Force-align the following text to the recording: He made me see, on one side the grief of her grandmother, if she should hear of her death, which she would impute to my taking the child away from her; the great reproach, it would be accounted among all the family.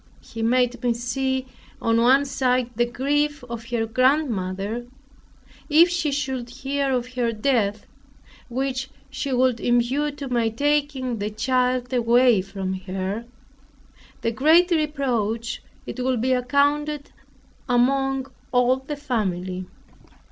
He 0.19 0.41
made 0.41 0.81
me 0.83 0.95
see, 0.95 1.45
on 1.79 2.01
one 2.01 2.25
side 2.25 2.71
the 2.75 2.87
grief 2.87 3.43
of 3.47 3.65
her 3.65 3.85
grandmother, 3.85 4.87
if 5.69 5.89
she 5.89 6.11
should 6.11 6.49
hear 6.49 6.91
of 6.91 7.13
her 7.13 7.31
death, 7.31 7.85
which 8.49 8.89
she 9.11 9.31
would 9.31 9.59
impute 9.59 10.17
to 10.17 10.27
my 10.27 10.49
taking 10.49 11.19
the 11.19 11.29
child 11.29 11.93
away 11.93 12.41
from 12.41 12.73
her; 12.87 13.25
the 14.21 14.31
great 14.31 14.71
reproach, 14.71 15.61
it 15.85 15.99
would 16.03 16.19
be 16.19 16.33
accounted 16.33 17.11
among 17.69 18.25
all 18.51 18.77
the 18.77 18.95
family. 18.95 19.67